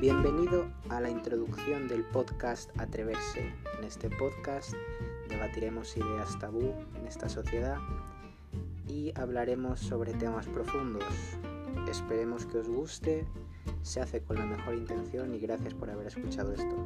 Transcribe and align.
Bienvenido 0.00 0.70
a 0.90 1.00
la 1.00 1.10
introducción 1.10 1.88
del 1.88 2.04
podcast 2.04 2.70
Atreverse. 2.78 3.52
En 3.78 3.84
este 3.84 4.08
podcast 4.08 4.72
debatiremos 5.28 5.96
ideas 5.96 6.38
tabú 6.38 6.72
en 6.94 7.04
esta 7.08 7.28
sociedad 7.28 7.78
y 8.86 9.12
hablaremos 9.18 9.80
sobre 9.80 10.14
temas 10.14 10.46
profundos. 10.46 11.02
Esperemos 11.90 12.46
que 12.46 12.58
os 12.58 12.68
guste, 12.68 13.26
se 13.82 14.00
hace 14.00 14.22
con 14.22 14.36
la 14.36 14.46
mejor 14.46 14.76
intención 14.76 15.34
y 15.34 15.40
gracias 15.40 15.74
por 15.74 15.90
haber 15.90 16.06
escuchado 16.06 16.52
esto. 16.52 16.76